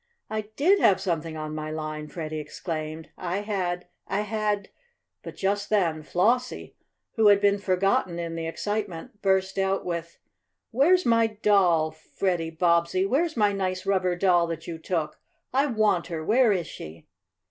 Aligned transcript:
"I 0.31 0.49
did 0.55 0.79
have 0.79 0.99
something 0.99 1.37
on 1.37 1.53
my 1.53 1.69
line," 1.69 2.07
Freddie 2.07 2.39
exclaimed. 2.39 3.09
"I 3.19 3.41
had 3.41 3.85
I 4.07 4.21
had" 4.21 4.69
But 5.21 5.35
just 5.35 5.69
then 5.69 6.01
Flossie, 6.01 6.75
who 7.17 7.27
had 7.27 7.39
been 7.39 7.59
forgotten 7.59 8.17
in 8.17 8.33
the 8.33 8.47
excitement, 8.47 9.21
burst 9.21 9.59
out 9.59 9.85
with: 9.85 10.17
"Where's 10.71 11.05
my 11.05 11.27
doll, 11.27 11.91
Freddie 11.91 12.49
Bobbsey? 12.49 13.05
Where's 13.05 13.37
my 13.37 13.53
nice 13.53 13.85
rubber 13.85 14.15
doll 14.15 14.47
that 14.47 14.65
you 14.65 14.79
took? 14.79 15.19
I 15.53 15.67
want 15.67 16.07
her! 16.07 16.25
Where 16.25 16.51
is 16.51 16.65
she?" 16.65 17.05